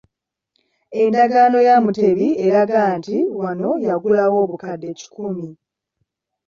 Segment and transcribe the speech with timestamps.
[1.01, 5.47] Endagaano ya Mutebi eraga nti wano yagulawo obukadde kikumi.